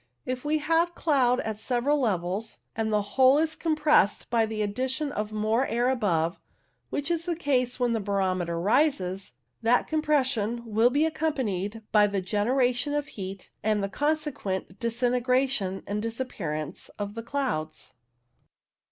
[0.25, 5.11] If we have cloud at several levels, and the whole is compressed by the addition
[5.11, 6.39] of more air above,
[6.89, 12.19] which is the case when the barometer rises, that compression will be accompanied by the
[12.19, 17.93] generation of heat and the con sequent disintegration and disappearance of the clouds.